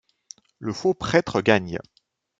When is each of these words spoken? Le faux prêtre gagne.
Le 0.57 0.73
faux 0.73 0.95
prêtre 0.95 1.41
gagne. 1.41 1.77